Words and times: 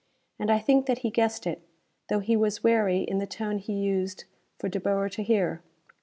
And 0.39 0.49
I 0.49 0.57
think 0.57 0.87
that 0.87 0.99
he 1.05 1.11
guessed 1.11 1.45
it, 1.45 1.61
though 2.09 2.21
he 2.21 2.35
was 2.35 2.63
wary 2.63 3.01
in 3.03 3.19
the 3.19 3.27
tone 3.27 3.59
he 3.59 3.73
used 3.73 4.23
for 4.57 4.67
De 4.67 4.79
Boer 4.79 5.09
to 5.09 5.21
hear. 5.21 5.61